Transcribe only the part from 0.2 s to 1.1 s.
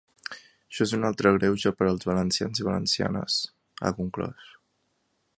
Això és un